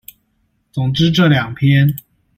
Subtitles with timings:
[0.71, 1.95] 總之這兩篇